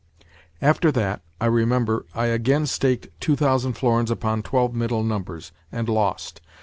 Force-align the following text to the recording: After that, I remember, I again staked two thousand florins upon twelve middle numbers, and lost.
After 0.63 0.91
that, 0.93 1.21
I 1.39 1.45
remember, 1.45 2.07
I 2.15 2.25
again 2.25 2.65
staked 2.65 3.09
two 3.19 3.35
thousand 3.35 3.73
florins 3.73 4.09
upon 4.09 4.41
twelve 4.41 4.73
middle 4.73 5.03
numbers, 5.03 5.51
and 5.71 5.87
lost. 5.87 6.41